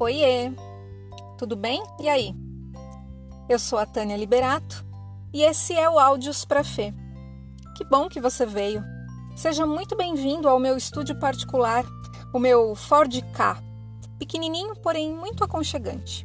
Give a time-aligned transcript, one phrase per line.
[0.00, 0.52] Oiê!
[1.36, 1.82] Tudo bem?
[1.98, 2.32] E aí?
[3.48, 4.86] Eu sou a Tânia Liberato
[5.34, 6.94] e esse é o Áudios para Fê.
[7.76, 8.84] Que bom que você veio.
[9.34, 11.84] Seja muito bem-vindo ao meu estúdio particular,
[12.32, 13.60] o meu Ford K,
[14.20, 16.24] pequenininho, porém muito aconchegante.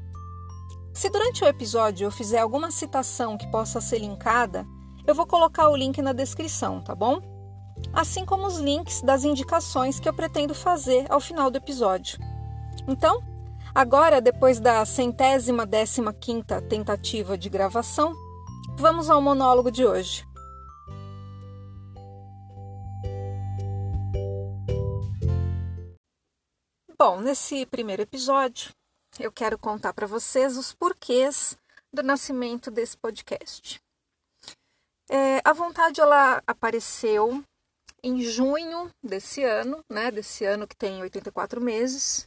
[0.93, 4.68] Se durante o episódio eu fizer alguma citação que possa ser linkada,
[5.07, 7.19] eu vou colocar o link na descrição, tá bom?
[7.92, 12.19] Assim como os links das indicações que eu pretendo fazer ao final do episódio.
[12.87, 13.32] Então,
[13.73, 18.14] agora, depois da centésima décima quinta tentativa de gravação,
[18.77, 20.25] vamos ao monólogo de hoje.
[26.97, 28.71] Bom, nesse primeiro episódio,
[29.19, 31.57] eu quero contar para vocês os porquês
[31.92, 33.81] do nascimento desse podcast.
[35.09, 37.44] É, a vontade ela apareceu
[38.02, 42.26] em junho desse ano, né, desse ano que tem 84 meses,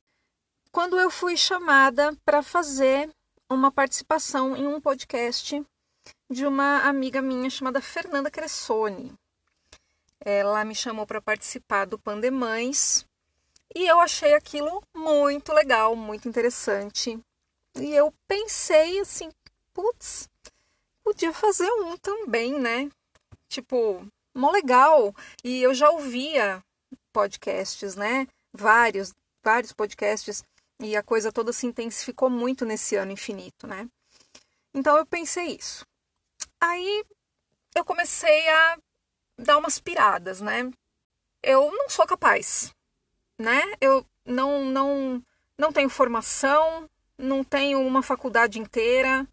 [0.77, 3.09] quando eu fui chamada para fazer
[3.49, 5.65] uma participação em um podcast
[6.31, 9.11] de uma amiga minha chamada Fernanda Cressoni.
[10.21, 13.07] Ela me chamou para participar do Pandemães
[13.75, 17.19] e eu achei aquilo muito legal, muito interessante.
[17.81, 19.31] E eu pensei assim,
[19.73, 20.29] putz,
[21.03, 22.91] podia fazer um também, né?
[23.49, 25.15] Tipo, mó legal.
[25.43, 26.63] E eu já ouvia
[27.15, 28.29] podcasts, né?
[28.53, 30.45] Vários, vários podcasts
[30.81, 33.89] e a coisa toda se intensificou muito nesse ano infinito, né?
[34.75, 35.87] Então eu pensei isso.
[36.61, 37.05] Aí
[37.75, 38.79] eu comecei a
[39.39, 40.71] dar umas piradas, né?
[41.43, 42.73] Eu não sou capaz,
[43.39, 43.63] né?
[43.81, 45.23] Eu não não
[45.59, 49.27] não tenho formação, não tenho uma faculdade inteira,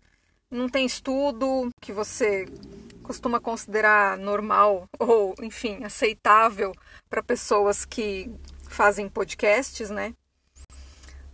[0.50, 2.46] não tem estudo que você
[3.04, 6.74] costuma considerar normal ou, enfim, aceitável
[7.10, 8.32] para pessoas que
[8.70, 10.16] fazem podcasts, né?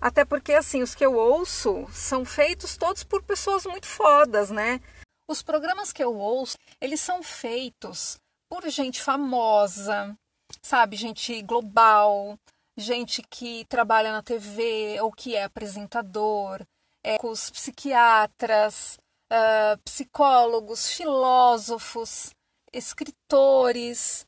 [0.02, 4.80] Até porque, assim, os que eu ouço são feitos todos por pessoas muito fodas, né?
[5.28, 8.18] Os programas que eu ouço, eles são feitos
[8.50, 10.18] por gente famosa,
[10.62, 10.96] sabe?
[10.96, 12.40] Gente global,
[12.78, 16.66] gente que trabalha na TV ou que é apresentador,
[17.04, 18.98] é, os psiquiatras,
[19.32, 22.32] uh, psicólogos, filósofos,
[22.74, 24.26] escritores,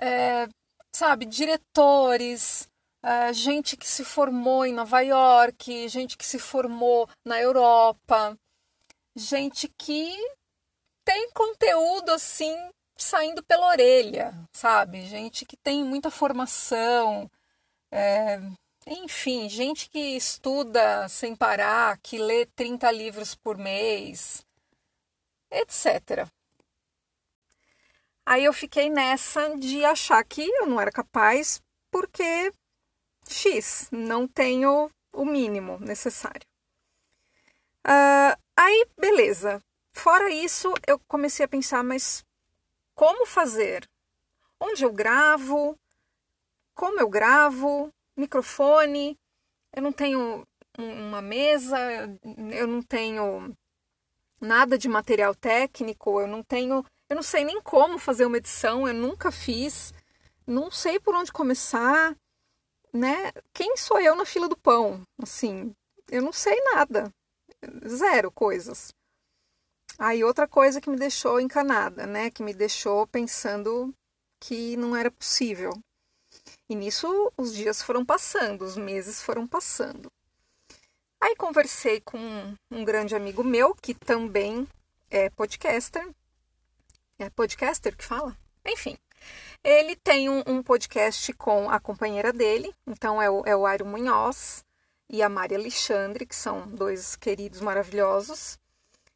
[0.00, 0.48] é,
[0.94, 2.68] sabe, diretores,
[3.02, 8.38] uh, gente que se formou em Nova York, gente que se formou na Europa,
[9.14, 10.16] gente que
[11.04, 12.56] tem conteúdo assim
[12.96, 15.04] saindo pela orelha, sabe?
[15.06, 17.30] Gente que tem muita formação,
[17.90, 18.40] é,
[18.86, 24.44] enfim, gente que estuda sem parar, que lê 30 livros por mês,
[25.50, 26.28] etc.
[28.24, 31.60] Aí eu fiquei nessa de achar que eu não era capaz
[31.90, 32.52] porque
[33.32, 36.46] X, não tenho o mínimo necessário.
[37.86, 39.62] Uh, aí, beleza.
[39.92, 42.24] Fora isso, eu comecei a pensar, mas
[42.94, 43.88] como fazer?
[44.60, 45.76] Onde eu gravo?
[46.74, 47.92] Como eu gravo?
[48.16, 49.18] Microfone?
[49.74, 50.46] Eu não tenho
[50.78, 51.78] uma mesa,
[52.52, 53.54] eu não tenho
[54.40, 58.88] nada de material técnico, eu não tenho, eu não sei nem como fazer uma edição,
[58.88, 59.92] eu nunca fiz,
[60.46, 62.16] não sei por onde começar
[62.92, 63.32] né?
[63.52, 65.02] Quem sou eu na fila do pão?
[65.22, 65.74] Assim,
[66.10, 67.12] eu não sei nada.
[67.86, 68.92] Zero coisas.
[69.98, 72.30] Aí outra coisa que me deixou encanada, né?
[72.30, 73.94] Que me deixou pensando
[74.40, 75.72] que não era possível.
[76.68, 80.10] E nisso os dias foram passando, os meses foram passando.
[81.20, 82.18] Aí conversei com
[82.70, 84.66] um grande amigo meu que também
[85.08, 86.08] é podcaster.
[87.18, 88.36] É podcaster que fala?
[88.66, 88.98] Enfim,
[89.64, 93.86] ele tem um, um, podcast com a companheira dele, então é o, é o Airo
[93.86, 94.64] Munhoz
[95.08, 98.58] e a Maria Alexandre, que são dois queridos maravilhosos.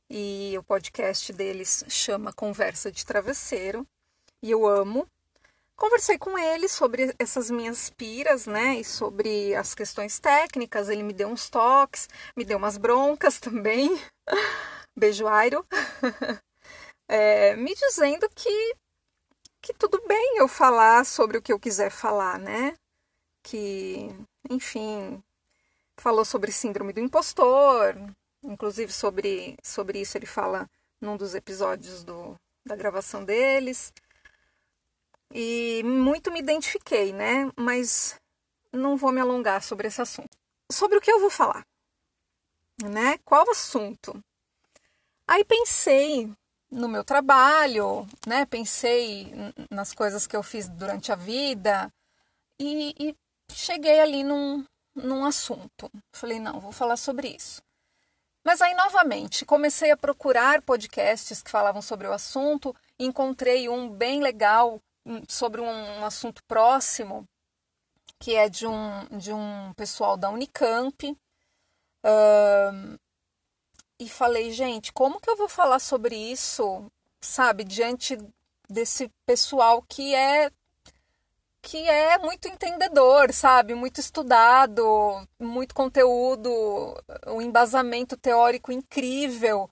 [0.08, 3.84] E o podcast deles chama Conversa de Travesseiro,
[4.40, 5.06] e eu amo.
[5.74, 10.88] Conversei com ele sobre essas minhas piras, né, e sobre as questões técnicas.
[10.88, 14.00] Ele me deu uns toques, me deu umas broncas também.
[14.96, 15.64] Beijo, Airo.
[17.08, 18.74] É, me dizendo que
[19.66, 22.76] que tudo bem eu falar sobre o que eu quiser falar, né?
[23.42, 24.08] Que,
[24.48, 25.20] enfim,
[25.96, 27.96] falou sobre síndrome do impostor,
[28.44, 30.70] inclusive sobre, sobre isso ele fala
[31.00, 33.92] num dos episódios do, da gravação deles.
[35.32, 37.50] E muito me identifiquei, né?
[37.56, 38.16] Mas
[38.72, 40.30] não vou me alongar sobre esse assunto.
[40.70, 41.66] Sobre o que eu vou falar,
[42.84, 43.18] né?
[43.24, 44.22] Qual assunto?
[45.26, 46.32] Aí pensei
[46.70, 48.46] no meu trabalho, né?
[48.46, 49.32] Pensei
[49.70, 51.92] nas coisas que eu fiz durante a vida
[52.58, 53.16] e, e
[53.52, 54.64] cheguei ali num,
[54.94, 55.90] num assunto.
[56.12, 57.62] Falei, não, vou falar sobre isso.
[58.44, 64.20] Mas aí, novamente, comecei a procurar podcasts que falavam sobre o assunto, encontrei um bem
[64.22, 67.26] legal hum, sobre um, assunto próximo,
[68.20, 71.10] que é de um, de um pessoal da Unicamp.
[72.04, 72.96] Uh,
[73.98, 76.90] e falei, gente, como que eu vou falar sobre isso,
[77.20, 78.18] sabe, diante
[78.68, 80.50] desse pessoal que é
[81.62, 83.74] que é muito entendedor, sabe?
[83.74, 84.84] Muito estudado,
[85.40, 86.48] muito conteúdo,
[87.26, 89.68] um embasamento teórico incrível.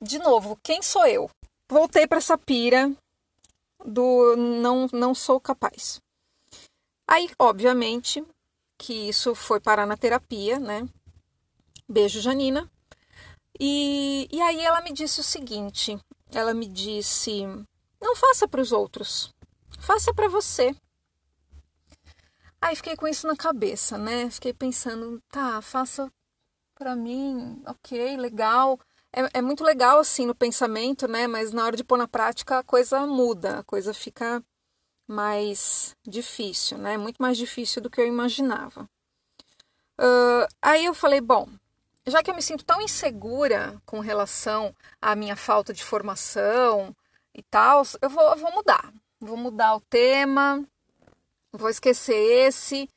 [0.00, 1.30] De novo, quem sou eu?
[1.66, 2.92] Voltei para essa pira
[3.82, 5.98] do não não sou capaz.
[7.08, 8.22] Aí, obviamente,
[8.76, 10.86] que isso foi parar na terapia, né?
[11.88, 12.70] Beijo, Janina.
[13.64, 15.96] E, e aí ela me disse o seguinte:
[16.32, 17.44] ela me disse,
[18.00, 19.32] não faça para os outros,
[19.78, 20.74] faça para você.
[22.60, 24.28] Aí fiquei com isso na cabeça, né?
[24.30, 26.10] Fiquei pensando, tá, faça
[26.74, 28.80] para mim, ok, legal.
[29.12, 31.28] É, é, muito legal assim no pensamento, né?
[31.28, 34.42] Mas na hora de pôr na prática a coisa muda, a coisa fica
[35.06, 36.96] mais difícil, né?
[36.96, 38.90] Muito mais difícil do que eu imaginava.
[40.00, 41.48] Uh, aí eu falei, bom,
[42.06, 46.94] já que eu me sinto tão insegura com relação à minha falta de formação
[47.34, 48.92] e tal, eu vou, eu vou mudar.
[49.20, 50.66] Vou mudar o tema,
[51.52, 52.88] vou esquecer esse,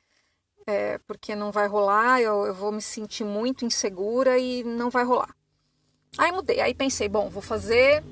[0.66, 5.04] é, porque não vai rolar, eu, eu vou me sentir muito insegura e não vai
[5.04, 5.36] rolar.
[6.18, 8.04] Aí mudei, aí pensei, bom, vou fazer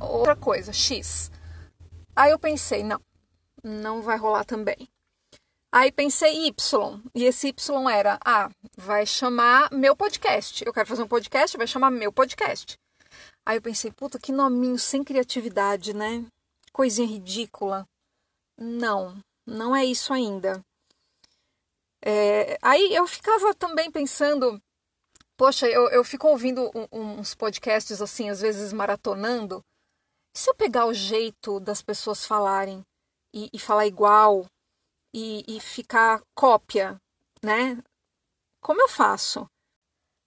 [0.00, 1.30] outra coisa, X.
[2.16, 3.00] Aí eu pensei, não,
[3.62, 4.88] não vai rolar também.
[5.72, 10.64] Aí pensei Y, e esse Y era, ah, vai chamar meu podcast.
[10.64, 12.78] Eu quero fazer um podcast, vai chamar meu podcast.
[13.44, 16.24] Aí eu pensei, puta, que nominho sem criatividade, né?
[16.72, 17.86] Coisinha ridícula.
[18.58, 19.16] Não,
[19.46, 20.64] não é isso ainda.
[22.02, 24.60] É, aí eu ficava também pensando,
[25.36, 29.62] poxa, eu, eu fico ouvindo uns podcasts assim, às vezes maratonando.
[30.34, 32.84] E se eu pegar o jeito das pessoas falarem
[33.34, 34.46] e, e falar igual
[35.16, 37.00] e, e ficar cópia,
[37.42, 37.82] né?
[38.60, 39.48] Como eu faço?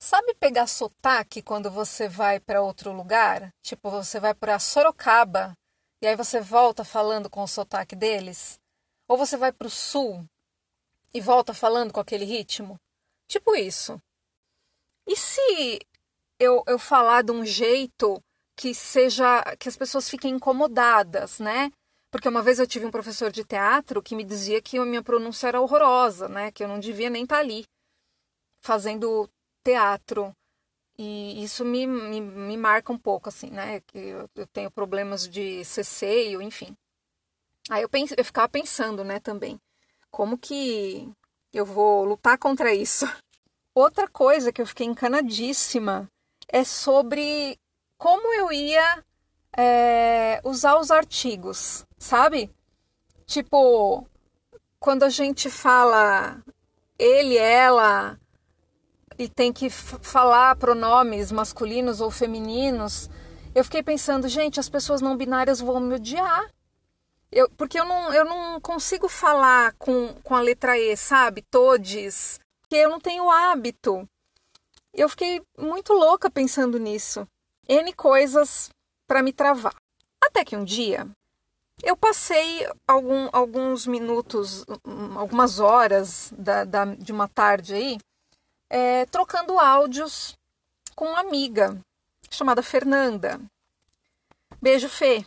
[0.01, 3.53] Sabe pegar sotaque quando você vai para outro lugar?
[3.61, 5.55] Tipo, você vai para Sorocaba
[6.01, 8.59] e aí você volta falando com o sotaque deles?
[9.07, 10.25] Ou você vai para o sul
[11.13, 12.79] e volta falando com aquele ritmo?
[13.27, 14.01] Tipo isso.
[15.05, 15.85] E se
[16.39, 18.19] eu, eu falar de um jeito
[18.55, 21.71] que seja que as pessoas fiquem incomodadas, né?
[22.11, 25.03] Porque uma vez eu tive um professor de teatro que me dizia que a minha
[25.03, 26.51] pronúncia era horrorosa, né?
[26.51, 27.65] Que eu não devia nem estar tá ali
[28.61, 29.29] fazendo
[29.63, 30.33] teatro.
[30.97, 33.79] E isso me, me, me marca um pouco, assim, né?
[33.81, 36.75] Que eu, eu tenho problemas de ceceio, enfim.
[37.69, 39.61] Aí eu, pense, eu ficava pensando, né, também,
[40.09, 41.07] como que
[41.53, 43.05] eu vou lutar contra isso.
[43.75, 46.09] Outra coisa que eu fiquei encanadíssima
[46.47, 47.57] é sobre
[47.97, 49.05] como eu ia
[49.55, 52.49] é, usar os artigos, sabe?
[53.25, 54.07] Tipo,
[54.79, 56.41] quando a gente fala
[56.97, 58.19] ele, ela,
[59.17, 63.09] e tem que falar pronomes masculinos ou femininos,
[63.53, 66.49] eu fiquei pensando, gente, as pessoas não binárias vão me odiar.
[67.31, 71.43] Eu, porque eu não, eu não consigo falar com, com a letra E, sabe?
[71.43, 72.39] Todes.
[72.61, 74.09] Porque eu não tenho hábito.
[74.93, 77.27] Eu fiquei muito louca pensando nisso.
[77.67, 78.71] N coisas
[79.05, 79.75] para me travar.
[80.19, 81.07] Até que um dia
[81.83, 84.65] eu passei algum, alguns minutos,
[85.17, 87.97] algumas horas da, da, de uma tarde aí,
[88.69, 90.37] é, trocando áudios
[90.95, 91.79] com uma amiga
[92.29, 93.39] chamada Fernanda.
[94.61, 95.25] Beijo, Fê.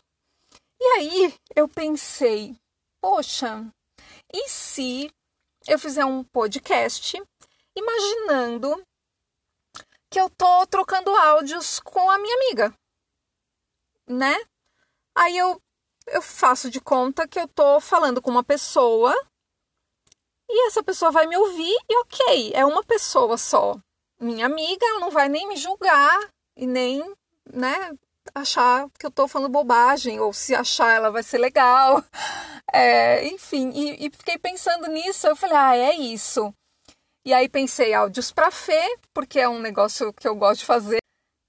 [0.80, 2.56] E aí eu pensei,
[3.00, 3.64] poxa,
[4.32, 5.11] e se
[5.66, 7.23] eu fizer um podcast
[7.75, 8.85] imaginando
[10.11, 12.75] que eu tô trocando áudios com a minha amiga,
[14.06, 14.35] né?
[15.14, 15.61] Aí eu,
[16.06, 19.14] eu faço de conta que eu tô falando com uma pessoa
[20.49, 23.76] e essa pessoa vai me ouvir e ok, é uma pessoa só.
[24.21, 26.21] Minha amiga, não vai nem me julgar
[26.56, 27.02] e nem,
[27.52, 27.90] né,
[28.35, 32.02] achar que eu estou falando bobagem, ou se achar ela vai ser legal.
[32.75, 36.54] É, enfim, e, e, fiquei pensando nisso, eu falei, ah, é isso.
[37.23, 41.00] E aí pensei áudios para Fê, porque é um negócio que eu gosto de fazer,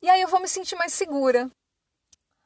[0.04, 1.50] e aí eu vou me sentir mais segura.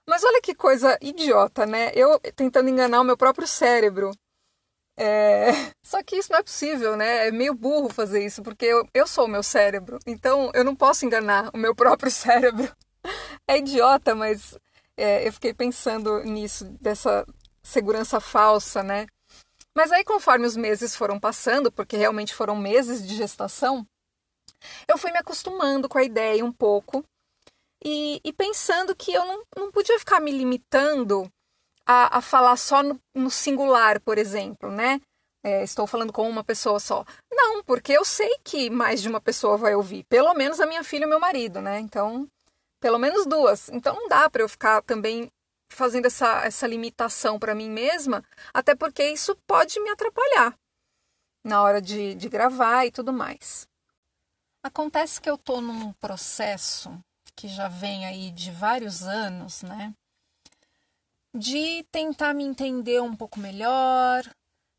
[0.09, 1.91] Mas olha que coisa idiota, né?
[1.93, 4.11] Eu tentando enganar o meu próprio cérebro.
[4.95, 5.49] É...
[5.83, 7.27] Só que isso não é possível, né?
[7.27, 9.99] É meio burro fazer isso, porque eu, eu sou o meu cérebro.
[10.05, 12.71] Então eu não posso enganar o meu próprio cérebro
[13.47, 14.57] é idiota, mas
[14.97, 17.25] é, eu fiquei pensando nisso, dessa
[17.63, 19.07] segurança falsa, né?
[19.75, 23.87] Mas aí, conforme os meses foram passando, porque realmente foram meses de gestação,
[24.87, 27.05] eu fui me acostumando com a ideia um pouco
[27.84, 31.31] e, e pensando que eu não, não podia ficar me limitando
[31.86, 35.00] a, a falar só no, no, singular, por exemplo, né?
[35.43, 37.05] É, estou falando com uma pessoa só.
[37.31, 40.03] Não, porque eu sei que mais de uma pessoa vai ouvir.
[40.05, 41.79] Pelo menos a minha filha e meu marido, né?
[41.79, 42.27] Então,
[42.79, 43.69] pelo menos duas.
[43.69, 45.31] Então não dá para eu ficar também
[45.69, 50.57] fazendo essa, essa limitação para mim mesma, até porque isso pode me atrapalhar
[51.43, 53.67] na hora de, de gravar e tudo mais.
[54.63, 56.91] Acontece que eu estou num processo
[57.38, 59.94] que já vem aí de vários anos, né?
[61.34, 64.24] De tentar me entender um pouco melhor,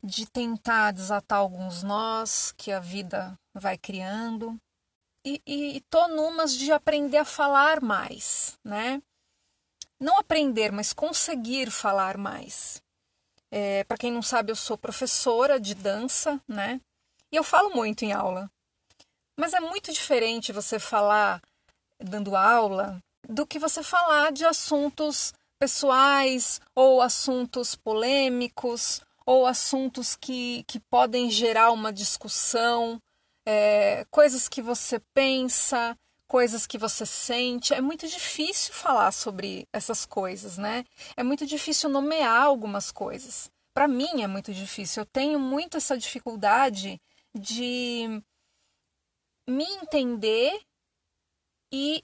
[0.03, 4.59] de tentar desatar alguns nós que a vida vai criando.
[5.25, 9.01] E, e, e tô numas de aprender a falar mais, né?
[9.97, 12.81] Não aprender, mas conseguir falar mais.
[13.49, 16.81] É, Para quem não sabe, eu sou professora de dança, né?
[17.31, 18.51] E eu falo muito em aula.
[19.37, 21.41] Mas é muito diferente você falar
[21.99, 30.63] dando aula do que você falar de assuntos pessoais ou assuntos polêmicos ou assuntos que,
[30.67, 32.99] que podem gerar uma discussão,
[33.45, 35.95] é, coisas que você pensa,
[36.27, 37.73] coisas que você sente.
[37.73, 40.83] É muito difícil falar sobre essas coisas, né?
[41.15, 43.51] É muito difícil nomear algumas coisas.
[43.73, 45.01] Para mim é muito difícil.
[45.01, 46.99] Eu tenho muito essa dificuldade
[47.35, 48.21] de
[49.47, 50.59] me entender
[51.71, 52.03] e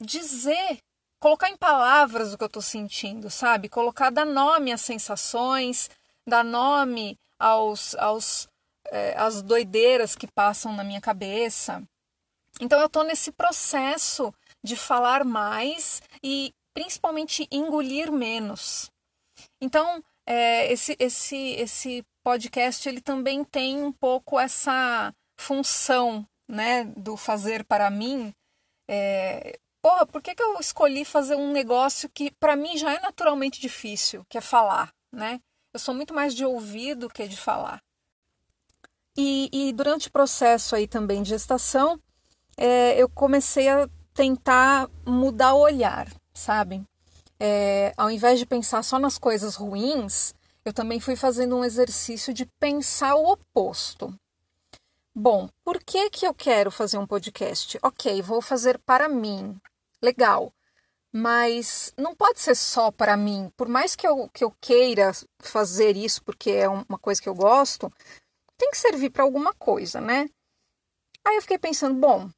[0.00, 0.80] dizer,
[1.20, 3.68] colocar em palavras o que eu estou sentindo, sabe?
[3.68, 5.90] Colocar, dar nome às sensações,
[6.26, 8.48] dar nome aos, aos,
[8.90, 11.82] é, às doideiras que passam na minha cabeça.
[12.60, 18.90] Então eu estou nesse processo de falar mais e principalmente engolir menos.
[19.60, 27.16] Então é, esse, esse, esse podcast ele também tem um pouco essa função né, do
[27.16, 28.34] fazer para mim,
[28.88, 33.00] é, porra, por que, que eu escolhi fazer um negócio que para mim já é
[33.00, 35.40] naturalmente difícil, que é falar, né?
[35.72, 37.80] Eu sou muito mais de ouvir do que de falar.
[39.16, 42.00] E, e durante o processo aí também de gestação,
[42.56, 46.82] é, eu comecei a tentar mudar o olhar, sabe?
[47.38, 52.34] É, ao invés de pensar só nas coisas ruins, eu também fui fazendo um exercício
[52.34, 54.12] de pensar o oposto.
[55.14, 57.78] Bom, por que, que eu quero fazer um podcast?
[57.82, 59.60] Ok, vou fazer para mim.
[60.00, 60.54] Legal.
[61.12, 63.50] Mas não pode ser só para mim.
[63.56, 67.34] Por mais que eu, que eu queira fazer isso porque é uma coisa que eu
[67.34, 67.92] gosto,
[68.56, 70.28] tem que servir para alguma coisa, né?
[71.24, 72.30] Aí eu fiquei pensando, bom,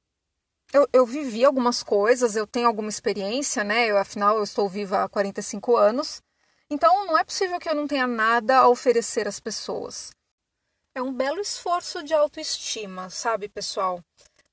[0.73, 3.87] eu, eu vivi algumas coisas, eu tenho alguma experiência, né?
[3.87, 6.23] Eu, afinal, eu estou viva há 45 anos.
[6.71, 10.11] Então, não é possível que eu não tenha nada a oferecer às pessoas.
[10.95, 14.05] É um belo esforço de autoestima, sabe, pessoal?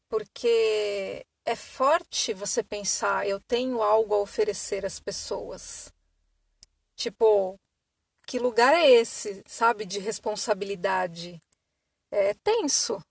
[0.07, 5.91] Porque é forte você pensar, eu tenho algo a oferecer às pessoas.
[6.95, 7.59] Tipo,
[8.25, 11.41] que lugar é esse, sabe, de responsabilidade?
[12.09, 13.01] É tenso.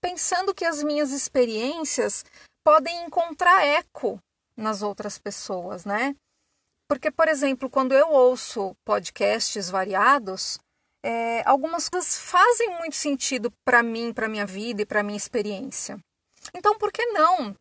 [0.00, 2.24] Pensando que as minhas experiências
[2.62, 4.20] podem encontrar eco
[4.54, 6.14] nas outras pessoas, né?
[6.88, 10.58] Porque, por exemplo, quando eu ouço podcasts variados,
[11.06, 16.00] é, algumas coisas fazem muito sentido para mim, para minha vida e para minha experiência.
[16.52, 17.54] Então, por que não?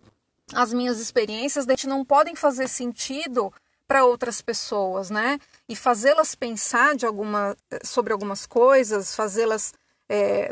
[0.52, 3.54] As minhas experiências de não podem fazer sentido
[3.88, 5.40] para outras pessoas, né?
[5.70, 9.76] E fazê-las pensar de alguma, sobre algumas coisas, fazê-las,
[10.10, 10.52] é,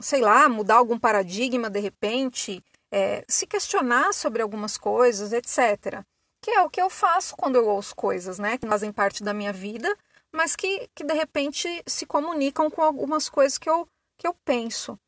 [0.00, 6.02] sei lá, mudar algum paradigma de repente, é, se questionar sobre algumas coisas, etc.
[6.40, 8.58] Que é o que eu faço quando eu ouço coisas, né?
[8.58, 9.96] Que fazem parte da minha vida
[10.34, 13.86] mas que, que de repente se comunicam com algumas coisas que eu,
[14.18, 14.98] que eu penso.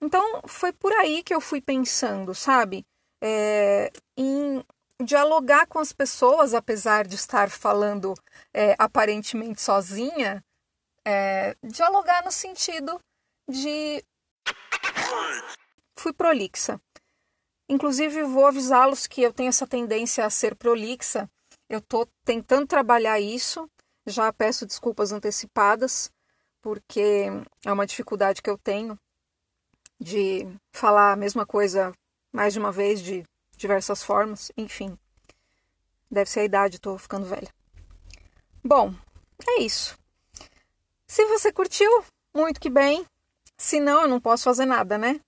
[0.00, 2.84] Então foi por aí que eu fui pensando, sabe?
[3.22, 4.64] É, em
[5.02, 8.14] dialogar com as pessoas, apesar de estar falando
[8.52, 10.44] é, aparentemente sozinha,
[11.06, 13.00] é, dialogar no sentido
[13.48, 14.04] de.
[15.98, 16.80] Fui prolixa.
[17.68, 21.30] Inclusive, vou avisá-los que eu tenho essa tendência a ser prolixa.
[21.68, 23.68] Eu estou tentando trabalhar isso.
[24.08, 26.10] Já peço desculpas antecipadas,
[26.62, 27.26] porque
[27.64, 28.98] é uma dificuldade que eu tenho
[30.00, 31.92] de falar a mesma coisa
[32.32, 33.22] mais de uma vez, de
[33.56, 34.98] diversas formas, enfim.
[36.10, 37.52] Deve ser a idade, estou ficando velha.
[38.64, 38.94] Bom,
[39.46, 39.98] é isso.
[41.06, 43.04] Se você curtiu, muito que bem.
[43.58, 45.20] Se não, eu não posso fazer nada, né?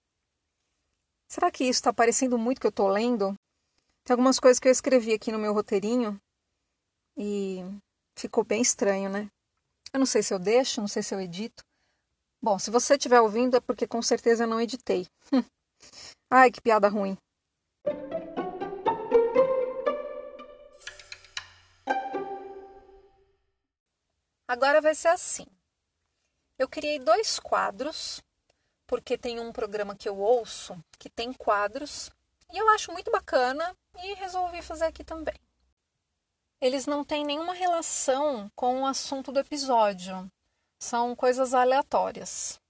[1.28, 3.34] Será que isso está parecendo muito que eu estou lendo?
[4.04, 6.20] Tem algumas coisas que eu escrevi aqui no meu roteirinho
[7.16, 7.62] e
[8.14, 9.31] Ficou bem estranho, né?
[9.93, 11.64] Eu não sei se eu deixo, não sei se eu edito.
[12.43, 15.07] Bom, se você estiver ouvindo é porque com certeza eu não editei.
[16.31, 17.17] Ai, que piada ruim.
[24.47, 25.47] Agora vai ser assim.
[26.59, 28.21] Eu criei dois quadros,
[28.87, 32.11] porque tem um programa que eu ouço que tem quadros,
[32.52, 35.35] e eu acho muito bacana e resolvi fazer aqui também.
[36.61, 40.31] Eles não têm nenhuma relação com o assunto do episódio,
[40.79, 42.61] são coisas aleatórias.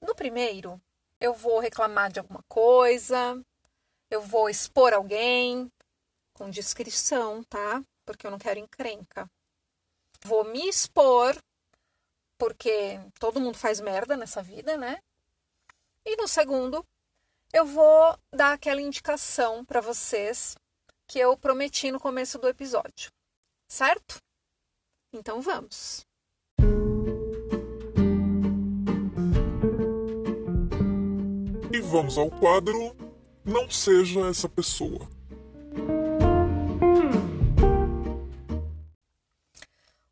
[0.00, 0.80] No primeiro,
[1.20, 3.40] eu vou reclamar de alguma coisa,
[4.10, 5.70] eu vou expor alguém,
[6.34, 7.82] com descrição, tá?
[8.04, 9.30] Porque eu não quero encrenca
[10.24, 11.36] vou me expor,
[12.36, 14.98] porque todo mundo faz merda nessa vida, né?
[16.04, 16.84] E no segundo,
[17.52, 20.56] eu vou dar aquela indicação para vocês
[21.06, 23.10] que eu prometi no começo do episódio,
[23.68, 24.16] certo?
[25.12, 26.06] Então vamos.
[31.70, 32.96] E vamos ao quadro
[33.44, 35.06] Não Seja Essa Pessoa.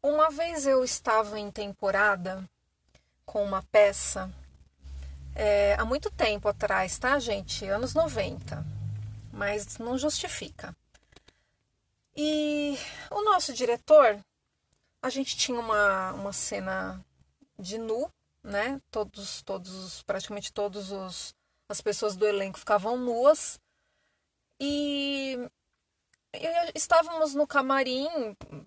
[0.02, 2.48] Uma vez eu estava em temporada
[3.24, 4.32] com uma peça,
[5.34, 7.66] é, há muito tempo atrás, tá, gente?
[7.66, 8.64] Anos 90,
[9.32, 10.74] mas não justifica.
[13.26, 14.24] E nosso diretor,
[15.02, 17.04] a gente tinha uma, uma cena
[17.58, 18.08] de nu,
[18.40, 18.80] né?
[18.88, 21.34] Todos, todos, praticamente todos os
[21.68, 23.58] as pessoas do elenco ficavam nuas.
[24.60, 25.36] E
[26.72, 28.06] estávamos no camarim,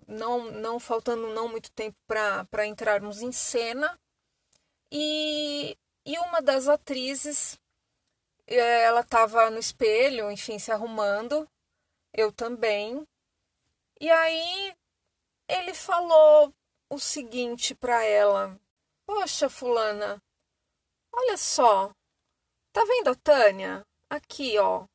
[0.06, 3.98] não, não faltando não muito tempo para entrarmos em cena,
[4.92, 5.74] e,
[6.04, 7.58] e uma das atrizes,
[8.46, 11.48] eh, ela estava no espelho, enfim, se arrumando,
[12.12, 13.06] eu também,
[14.00, 14.74] e aí
[15.46, 16.54] ele falou
[16.88, 18.58] o seguinte para ela:
[19.04, 20.22] Poxa, Fulana,
[21.12, 21.92] olha só,
[22.72, 23.86] tá vendo a Tânia?
[24.08, 24.86] Aqui, ó,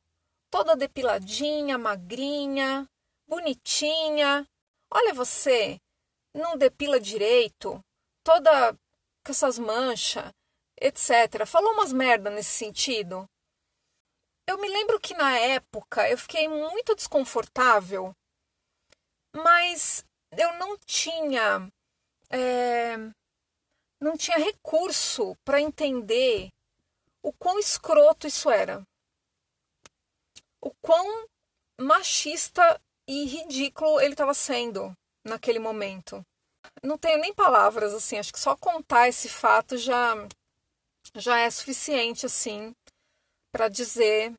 [0.50, 2.88] toda depiladinha, magrinha,
[3.26, 4.46] bonitinha.
[4.90, 5.80] Olha você,
[6.34, 7.82] não depila direito,
[8.22, 10.32] toda com essas manchas,
[10.80, 11.46] etc.
[11.46, 13.28] Falou umas merda nesse sentido.
[14.46, 18.14] Eu me lembro que na época eu fiquei muito desconfortável,
[19.36, 20.04] mas
[20.36, 21.70] eu não tinha
[22.30, 22.96] é,
[24.00, 26.48] não tinha recurso para entender
[27.22, 28.84] o quão escroto isso era
[30.60, 31.28] o quão
[31.80, 34.92] machista e ridículo ele estava sendo
[35.24, 36.24] naquele momento.
[36.82, 40.14] Não tenho nem palavras assim, acho que só contar esse fato já
[41.14, 42.74] já é suficiente assim
[43.52, 44.34] para dizer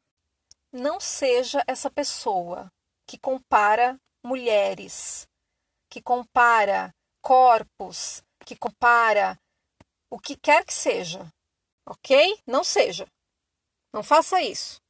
[0.72, 2.70] não seja essa pessoa
[3.08, 5.26] que compara mulheres,
[5.90, 9.40] que compara corpos, que compara
[10.12, 11.26] o que quer que seja,
[11.88, 12.38] ok?
[12.46, 13.08] Não seja.
[13.94, 14.82] Não faça isso.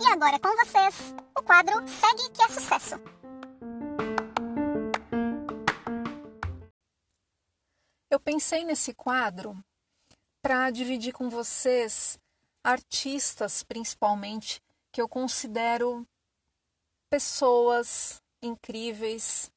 [0.00, 2.96] E agora com vocês, o quadro Segue que é sucesso.
[8.10, 9.56] Eu pensei nesse quadro
[10.42, 12.18] para dividir com vocês
[12.66, 16.04] artistas, principalmente, que eu considero
[17.08, 19.52] pessoas incríveis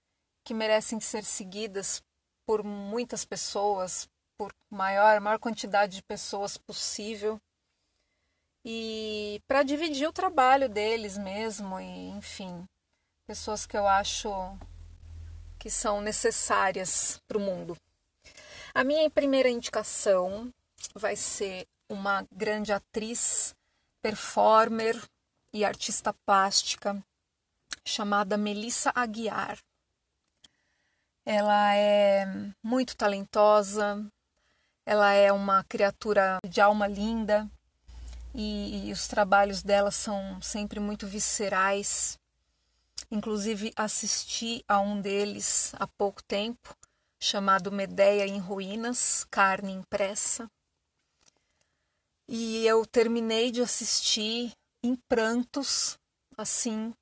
[0.45, 2.03] que merecem ser seguidas
[2.45, 7.41] por muitas pessoas, por maior, maior quantidade de pessoas possível
[8.63, 12.63] e para dividir o trabalho deles mesmo e enfim
[13.25, 14.29] pessoas que eu acho
[15.57, 17.75] que são necessárias para o mundo.
[18.73, 20.53] A minha primeira indicação
[20.95, 23.55] vai ser uma grande atriz,
[24.01, 25.01] performer
[25.51, 27.03] e artista plástica
[27.83, 29.57] chamada Melissa Aguiar.
[31.25, 32.25] Ela é
[32.63, 34.05] muito talentosa,
[34.85, 37.49] ela é uma criatura de alma linda
[38.33, 42.17] e, e os trabalhos dela são sempre muito viscerais.
[43.11, 46.75] Inclusive assisti a um deles há pouco tempo,
[47.19, 50.49] chamado Medeia em Ruínas, Carne Impressa.
[52.31, 54.51] E eu terminei de assistir
[54.83, 55.97] em prantos,
[56.37, 56.93] assim.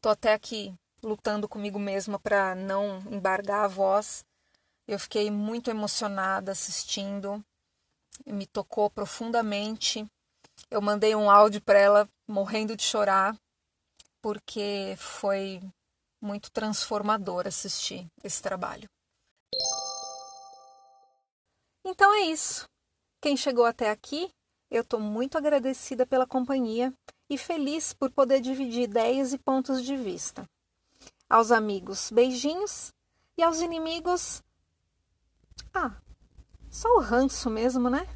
[0.00, 0.72] Tô até aqui
[1.02, 4.24] lutando comigo mesma para não embargar a voz.
[4.86, 7.44] Eu fiquei muito emocionada assistindo
[8.26, 10.06] me tocou profundamente.
[10.70, 13.36] Eu mandei um áudio para ela morrendo de chorar,
[14.22, 15.60] porque foi
[16.20, 18.88] muito transformador assistir esse trabalho.
[21.84, 22.68] Então é isso.
[23.24, 24.30] Quem chegou até aqui,
[24.70, 26.92] eu estou muito agradecida pela companhia
[27.30, 30.46] e feliz por poder dividir ideias e pontos de vista.
[31.26, 32.92] Aos amigos, beijinhos
[33.38, 34.42] e aos inimigos.
[35.72, 35.96] Ah,
[36.70, 38.06] só o ranço mesmo, né?